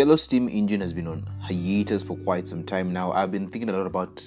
Kello 0.00 0.18
Steam 0.18 0.48
Engine 0.48 0.80
has 0.80 0.94
been 0.94 1.06
on 1.06 1.28
hiatus 1.42 2.02
for 2.02 2.16
quite 2.16 2.46
some 2.46 2.64
time 2.64 2.90
now. 2.90 3.12
I've 3.12 3.30
been 3.30 3.48
thinking 3.50 3.68
a 3.68 3.74
lot 3.74 3.86
about 3.86 4.26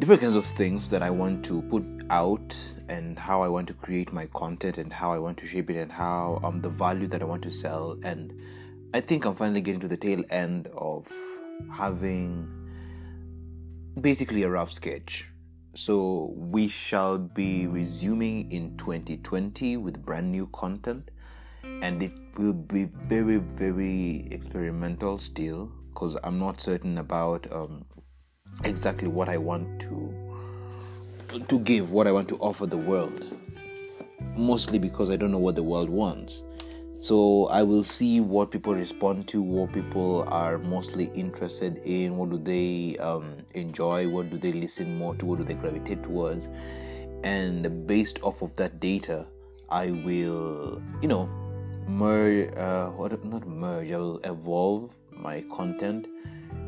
different 0.00 0.20
kinds 0.20 0.34
of 0.34 0.44
things 0.44 0.90
that 0.90 1.04
I 1.04 1.10
want 1.10 1.44
to 1.44 1.62
put 1.62 1.84
out 2.10 2.52
and 2.88 3.16
how 3.16 3.42
I 3.42 3.48
want 3.48 3.68
to 3.68 3.74
create 3.74 4.12
my 4.12 4.26
content 4.34 4.76
and 4.76 4.92
how 4.92 5.12
I 5.12 5.20
want 5.20 5.38
to 5.38 5.46
shape 5.46 5.70
it 5.70 5.76
and 5.76 5.92
how 5.92 6.40
um 6.42 6.60
the 6.62 6.68
value 6.68 7.06
that 7.06 7.22
I 7.22 7.24
want 7.26 7.44
to 7.44 7.52
sell 7.52 7.96
and 8.02 8.34
I 8.92 9.00
think 9.00 9.24
I'm 9.24 9.36
finally 9.36 9.60
getting 9.60 9.80
to 9.82 9.86
the 9.86 9.96
tail 9.96 10.24
end 10.30 10.66
of 10.76 11.06
having 11.70 12.48
basically 14.00 14.42
a 14.42 14.50
rough 14.50 14.72
sketch. 14.72 15.28
So 15.76 16.34
we 16.34 16.66
shall 16.66 17.18
be 17.18 17.68
resuming 17.68 18.50
in 18.50 18.76
2020 18.78 19.76
with 19.76 20.02
brand 20.02 20.32
new 20.32 20.48
content 20.48 21.12
and 21.62 22.02
it 22.02 22.21
will 22.36 22.52
be 22.52 22.84
very 22.84 23.36
very 23.36 24.26
experimental 24.30 25.18
still 25.18 25.70
because 25.92 26.16
I'm 26.24 26.38
not 26.38 26.60
certain 26.60 26.98
about 26.98 27.50
um, 27.52 27.84
exactly 28.64 29.08
what 29.08 29.28
I 29.28 29.38
want 29.38 29.80
to 29.82 30.22
to 31.48 31.58
give, 31.60 31.90
what 31.90 32.06
I 32.06 32.12
want 32.12 32.28
to 32.28 32.36
offer 32.36 32.66
the 32.66 32.76
world. 32.76 33.36
Mostly 34.36 34.78
because 34.78 35.10
I 35.10 35.16
don't 35.16 35.30
know 35.32 35.38
what 35.38 35.56
the 35.56 35.62
world 35.62 35.90
wants. 35.90 36.42
So 36.98 37.48
I 37.48 37.62
will 37.64 37.82
see 37.82 38.20
what 38.20 38.52
people 38.52 38.74
respond 38.74 39.26
to, 39.28 39.42
what 39.42 39.72
people 39.72 40.24
are 40.28 40.58
mostly 40.58 41.06
interested 41.14 41.78
in, 41.84 42.16
what 42.16 42.30
do 42.30 42.38
they 42.38 42.96
um, 42.98 43.38
enjoy, 43.54 44.08
what 44.08 44.30
do 44.30 44.38
they 44.38 44.52
listen 44.52 44.96
more 44.96 45.16
to, 45.16 45.26
what 45.26 45.38
do 45.38 45.44
they 45.44 45.54
gravitate 45.54 46.04
towards, 46.04 46.48
and 47.24 47.86
based 47.88 48.20
off 48.22 48.40
of 48.40 48.54
that 48.54 48.78
data, 48.78 49.26
I 49.68 49.90
will, 49.90 50.80
you 51.00 51.08
know, 51.08 51.28
merge, 51.86 52.50
uh, 52.56 52.90
what 52.90 53.24
not 53.24 53.46
merge, 53.46 53.92
I 53.92 53.98
will 53.98 54.18
evolve 54.24 54.94
my 55.10 55.42
content 55.52 56.06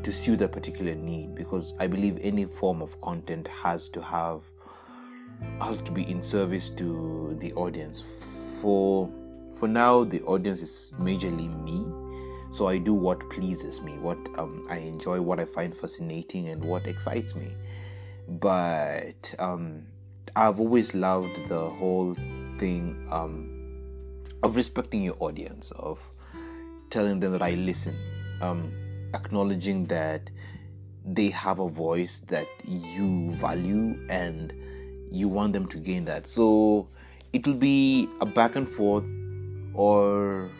to 0.03 0.12
suit 0.12 0.43
a 0.43 0.48
particular 0.48 0.95
need 0.95 1.34
because 1.34 1.75
I 1.81 1.87
believe 1.87 2.19
any 2.20 2.45
form 2.45 2.83
of 2.83 3.01
content 3.01 3.48
has 3.48 3.89
to 3.91 4.03
have 4.03 4.42
has 5.61 5.81
to 5.81 5.92
be 5.92 6.09
in 6.11 6.23
service 6.23 6.69
to 6.70 7.37
the 7.41 7.53
audience. 7.55 8.03
For 8.61 9.11
for 9.55 9.69
now, 9.69 10.05
the 10.05 10.20
audience 10.23 10.62
is 10.62 10.92
majorly 10.98 11.48
me, 11.62 11.87
so 12.51 12.67
I 12.67 12.79
do 12.79 12.92
what 12.92 13.29
pleases 13.31 13.83
me, 13.83 13.98
what 13.98 14.19
um, 14.39 14.67
I 14.69 14.79
enjoy, 14.79 15.20
what 15.20 15.41
I 15.41 15.45
find 15.45 15.75
fascinating, 15.75 16.48
and 16.48 16.65
what 16.65 16.87
excites 16.87 17.35
me. 17.35 17.53
But 18.29 19.35
um, 19.39 19.87
I've 20.37 20.61
always 20.61 20.95
loved 20.95 21.48
the 21.48 21.70
whole 21.70 22.15
thing 22.59 23.07
um, 23.11 23.53
of 24.45 24.56
respecting 24.56 25.03
your 25.03 25.17
audience, 25.20 25.70
of 25.73 26.00
telling 26.91 27.19
them 27.19 27.33
that 27.33 27.42
I 27.42 27.53
listen. 27.53 27.97
Um, 28.41 28.73
acknowledging 29.14 29.86
that 29.86 30.31
they 31.05 31.31
have 31.31 31.59
a 31.59 31.69
voice 31.69 32.20
that 32.28 32.47
you 32.64 33.31
value 33.33 33.98
and 34.11 34.53
you 35.11 35.28
want 35.28 35.53
them 35.55 35.67
to 35.69 35.78
gain 35.78 36.05
that. 36.05 36.27
So 36.27 36.89
it 37.33 37.47
will 37.47 37.55
be 37.55 38.09
a 38.20 38.27
back 38.27 38.56
and 38.56 38.69
forth 38.69 39.09
or 39.73 40.51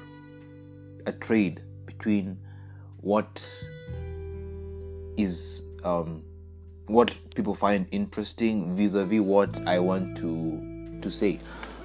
a 1.07 1.13
trade 1.13 1.61
between 1.85 2.39
what 3.01 3.47
is 5.17 5.63
um, 5.85 6.23
what 6.87 7.15
people 7.35 7.55
find 7.55 7.87
interesting 7.91 8.75
vis-a-vis 8.75 9.21
what 9.21 9.67
I 9.69 9.79
want 9.79 10.17
to 10.19 10.99
to 11.03 11.11
say. 11.11 11.39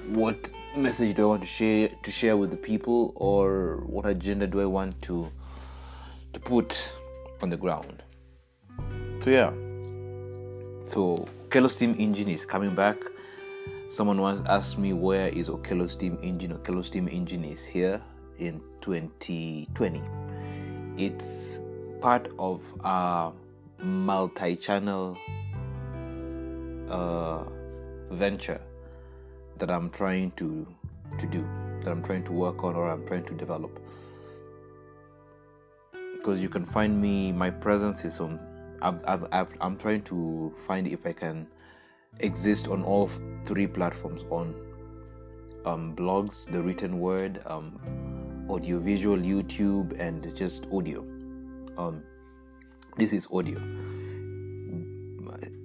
What 0.08 0.50
message 0.76 1.16
do 1.16 1.22
I 1.22 1.26
want 1.26 1.40
to 1.42 1.46
share 1.46 1.88
to 1.88 2.10
share 2.10 2.36
with 2.36 2.50
the 2.50 2.56
people 2.56 3.12
or 3.16 3.78
what 3.86 4.06
agenda 4.06 4.46
do 4.46 4.60
I 4.60 4.66
want 4.66 5.00
to 5.02 5.30
to 6.32 6.40
put 6.40 6.92
on 7.42 7.50
the 7.50 7.56
ground. 7.56 8.02
So 9.22 9.30
yeah. 9.30 9.50
So 10.86 11.26
Okello 11.48 11.70
Steam 11.70 11.94
Engine 11.98 12.28
is 12.28 12.44
coming 12.44 12.74
back. 12.74 12.96
Someone 13.88 14.20
once 14.20 14.40
asked 14.48 14.78
me 14.78 14.92
where 14.92 15.28
is 15.28 15.48
Okello 15.48 15.90
Steam 15.90 16.18
Engine. 16.22 16.52
Okello 16.56 16.84
Steam 16.84 17.08
Engine 17.08 17.44
is 17.44 17.64
here 17.66 18.00
in 18.38 18.60
2020. 18.80 20.02
It's 20.96 21.60
part 22.00 22.28
of 22.38 22.62
a 22.84 23.32
multi-channel 23.82 25.16
uh, 26.88 27.44
venture 28.10 28.60
that 29.60 29.70
I'm 29.70 29.90
trying 29.90 30.32
to 30.32 30.66
to 31.18 31.26
do, 31.26 31.46
that 31.82 31.90
I'm 31.90 32.02
trying 32.02 32.24
to 32.24 32.32
work 32.32 32.64
on, 32.64 32.74
or 32.74 32.90
I'm 32.90 33.06
trying 33.06 33.24
to 33.24 33.34
develop. 33.34 33.78
Because 36.16 36.42
you 36.42 36.48
can 36.48 36.66
find 36.66 37.00
me 37.00 37.32
my 37.32 37.50
presence 37.50 38.04
is 38.04 38.20
on 38.20 38.38
I've, 38.82 39.02
I've, 39.06 39.26
I've, 39.32 39.54
i'm 39.60 39.76
trying 39.76 40.02
to 40.04 40.54
find 40.66 40.86
if 40.86 41.06
i 41.06 41.12
can 41.12 41.46
exist 42.20 42.68
on 42.68 42.82
all 42.82 43.10
three 43.44 43.66
platforms 43.66 44.24
on 44.30 44.54
um, 45.66 45.94
blogs 45.94 46.50
the 46.50 46.62
written 46.62 46.98
word 46.98 47.42
um, 47.46 47.78
audiovisual 48.48 49.18
youtube 49.18 49.98
and 50.00 50.34
just 50.34 50.66
audio. 50.72 51.00
Um, 51.78 52.02
this 52.96 53.12
is 53.12 53.28
audio 53.32 53.60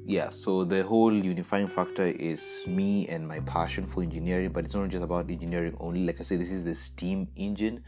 yeah 0.07 0.29
so 0.29 0.63
the 0.63 0.83
whole 0.83 1.11
unifying 1.11 1.67
factor 1.67 2.03
is 2.03 2.63
me 2.67 3.07
and 3.07 3.27
my 3.27 3.39
passion 3.39 3.87
for 3.87 4.03
engineering 4.03 4.51
but 4.51 4.63
it's 4.63 4.75
not 4.75 4.87
just 4.89 5.03
about 5.03 5.29
engineering 5.31 5.75
only. 5.79 6.05
Like 6.05 6.19
i 6.19 6.23
said 6.23 6.39
this 6.39 6.51
is 6.51 6.65
the 6.65 6.75
steam 6.75 7.27
engine. 7.35 7.83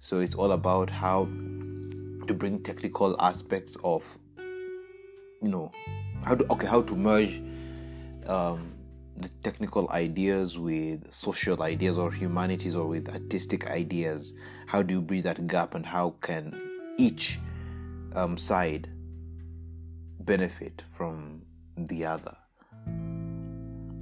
So 0.00 0.20
it's 0.20 0.34
all 0.34 0.52
about 0.52 0.90
how 0.90 1.24
to 1.24 2.34
bring 2.34 2.62
technical 2.62 3.18
aspects 3.20 3.76
of 3.82 4.18
you 4.36 5.48
know 5.48 5.72
how 6.22 6.34
to 6.34 6.52
okay 6.52 6.66
how 6.66 6.82
to 6.82 6.94
merge 6.94 7.40
um, 8.26 8.72
the 9.16 9.30
technical 9.42 9.88
ideas 9.90 10.58
with 10.58 11.12
social 11.14 11.62
ideas 11.62 11.96
or 11.96 12.12
humanities 12.12 12.76
or 12.76 12.86
with 12.86 13.08
artistic 13.08 13.70
ideas. 13.70 14.34
How 14.66 14.82
do 14.82 14.92
you 14.92 15.00
bridge 15.00 15.22
that 15.22 15.46
gap 15.46 15.74
and 15.74 15.86
how 15.86 16.16
can 16.20 16.60
each 16.98 17.38
um, 18.14 18.36
side 18.36 18.88
benefit 20.20 20.84
from 20.92 21.42
the 21.76 22.06
other. 22.06 22.36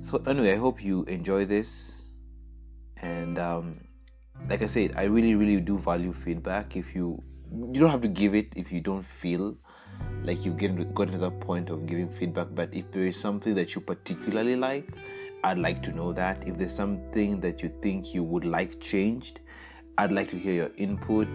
So 0.04 0.22
anyway 0.26 0.52
i 0.54 0.56
hope 0.56 0.82
you 0.82 1.04
enjoy 1.04 1.44
this. 1.44 2.06
And 3.00 3.38
um, 3.38 3.80
like 4.48 4.62
i 4.62 4.66
said 4.66 4.94
i 4.96 5.04
really 5.04 5.34
really 5.34 5.60
do 5.60 5.78
value 5.78 6.12
feedback. 6.12 6.76
If 6.76 6.94
you 6.94 7.22
you 7.50 7.80
don't 7.80 7.90
have 7.90 8.02
to 8.02 8.08
give 8.08 8.34
it 8.34 8.48
if 8.56 8.72
you 8.72 8.80
don't 8.80 9.04
feel 9.04 9.56
like 10.24 10.44
you 10.44 10.52
get 10.52 10.94
got 10.94 11.12
to 11.12 11.18
that 11.18 11.40
point 11.40 11.70
of 11.70 11.86
giving 11.86 12.08
feedback. 12.08 12.48
But 12.54 12.74
if 12.74 12.90
there 12.90 13.02
is 13.02 13.18
something 13.18 13.54
that 13.54 13.74
you 13.74 13.80
particularly 13.80 14.56
like 14.56 14.88
i'd 15.44 15.58
like 15.58 15.82
to 15.84 15.92
know 15.92 16.12
that. 16.12 16.46
If 16.46 16.56
there's 16.56 16.74
something 16.74 17.40
that 17.40 17.62
you 17.62 17.68
think 17.68 18.14
you 18.14 18.22
would 18.22 18.44
like 18.44 18.80
changed 18.80 19.40
i'd 19.98 20.12
like 20.12 20.30
to 20.30 20.38
hear 20.38 20.54
your 20.54 20.70
input. 20.76 21.28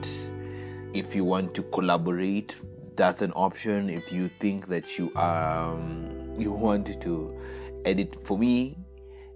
If 0.93 1.15
you 1.15 1.23
want 1.25 1.53
to 1.55 1.63
collaborate 1.63 2.57
that's 2.97 3.21
an 3.21 3.31
option. 3.33 3.89
If 3.89 4.11
you 4.11 4.27
think 4.27 4.67
that 4.67 4.97
you 4.97 5.15
um 5.15 6.16
you 6.37 6.51
want 6.51 7.01
to 7.01 7.39
edit 7.85 8.15
for 8.25 8.37
me 8.37 8.77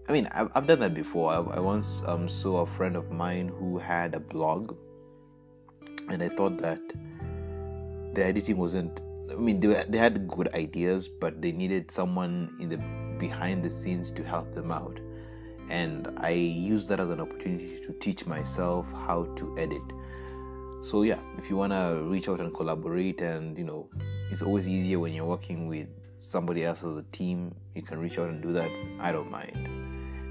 i 0.08 0.12
mean 0.12 0.28
i've, 0.32 0.50
I've 0.56 0.68
done 0.68 0.80
that 0.80 0.94
before 0.94 1.32
i, 1.32 1.38
I 1.38 1.60
once 1.60 2.04
um, 2.08 2.28
saw 2.30 2.62
a 2.62 2.66
friend 2.66 2.96
of 2.96 3.12
mine 3.12 3.48
who 3.48 3.78
had 3.78 4.16
a 4.16 4.20
blog 4.20 4.76
and 6.10 6.22
I 6.22 6.30
thought 6.30 6.58
that 6.58 6.82
the 8.14 8.26
editing 8.26 8.58
wasn't. 8.58 9.02
I 9.32 9.36
mean, 9.36 9.60
they, 9.60 9.84
they 9.88 9.98
had 9.98 10.28
good 10.28 10.54
ideas, 10.54 11.08
but 11.08 11.42
they 11.42 11.52
needed 11.52 11.90
someone 11.90 12.54
in 12.60 12.70
the 12.70 12.78
behind 13.18 13.64
the 13.64 13.70
scenes 13.70 14.12
to 14.12 14.24
help 14.24 14.52
them 14.52 14.72
out. 14.72 15.00
And 15.70 16.10
I 16.18 16.32
used 16.32 16.90
that 16.90 17.00
as 17.00 17.10
an 17.10 17.22
opportunity 17.22 17.80
to 17.86 17.94
teach 17.94 18.26
myself 18.26 18.92
how 18.92 19.26
to 19.36 19.58
edit. 19.58 19.82
So 20.84 21.04
yeah, 21.04 21.20
if 21.38 21.50
you 21.50 21.56
wanna 21.56 22.02
reach 22.04 22.28
out 22.28 22.42
and 22.42 22.54
collaborate, 22.54 23.22
and 23.22 23.58
you 23.58 23.64
know, 23.64 23.90
it's 24.32 24.42
always 24.42 24.68
easier 24.68 25.00
when 25.00 25.14
you're 25.14 25.26
working 25.26 25.68
with 25.68 25.88
somebody 26.22 26.64
else 26.64 26.84
as 26.84 26.96
a 26.98 27.04
team. 27.12 27.56
You 27.74 27.82
can 27.82 28.00
reach 28.00 28.20
out 28.20 28.30
and 28.30 28.42
do 28.42 28.54
that. 28.54 28.72
I 29.00 29.12
don't 29.12 29.32
mind. 29.32 29.68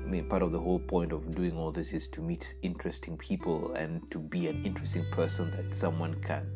I 0.05 0.09
mean, 0.09 0.29
part 0.29 0.43
of 0.43 0.53
the 0.53 0.61
whole 0.61 0.79
point 0.79 1.13
of 1.13 1.35
doing 1.35 1.57
all 1.57 1.73
this 1.73 1.93
is 1.93 2.09
to 2.09 2.21
meet 2.21 2.55
interesting 2.63 3.17
people 3.17 3.73
and 3.75 4.09
to 4.11 4.19
be 4.19 4.49
an 4.49 4.63
interesting 4.65 5.05
person 5.11 5.51
that 5.57 5.75
someone 5.75 6.15
can 6.21 6.51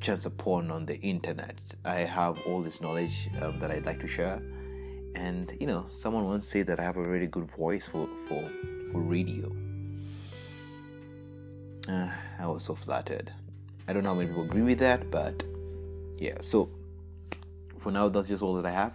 chance 0.00 0.26
upon 0.26 0.70
on 0.70 0.84
the 0.86 0.98
internet. 1.00 1.58
I 1.84 2.00
have 2.00 2.38
all 2.46 2.62
this 2.62 2.80
knowledge 2.80 3.30
um, 3.40 3.58
that 3.60 3.70
I'd 3.70 3.86
like 3.86 4.00
to 4.00 4.06
share, 4.06 4.42
and 5.14 5.54
you 5.58 5.66
know, 5.66 5.86
someone 5.94 6.24
once 6.24 6.48
said 6.48 6.66
that 6.66 6.78
I 6.78 6.82
have 6.82 6.96
a 6.96 7.02
really 7.02 7.26
good 7.26 7.50
voice 7.50 7.86
for 7.86 8.08
for 8.28 8.50
for 8.92 9.00
radio. 9.00 9.50
Uh, 11.88 12.10
I 12.38 12.46
was 12.46 12.64
so 12.64 12.74
flattered. 12.74 13.32
I 13.86 13.92
don't 13.92 14.02
know 14.02 14.10
how 14.10 14.16
many 14.16 14.28
people 14.28 14.44
agree 14.44 14.62
with 14.62 14.78
that, 14.78 15.10
but 15.10 15.42
yeah. 16.18 16.38
So 16.40 16.70
for 17.84 17.92
now, 17.92 18.08
that's 18.08 18.28
just 18.28 18.42
all 18.42 18.54
that 18.54 18.64
I 18.64 18.70
have, 18.70 18.94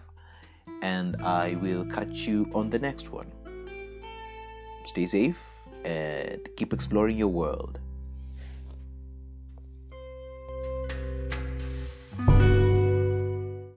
and 0.81 1.15
I 1.21 1.55
will 1.61 1.85
catch 1.85 2.27
you 2.27 2.49
on 2.55 2.71
the 2.71 2.79
next 2.79 3.11
one. 3.11 3.31
Stay 4.85 5.05
safe 5.05 5.39
and 5.85 6.49
keep 6.57 6.73
exploring 6.73 7.15
your 7.15 7.27
world. 7.27 7.79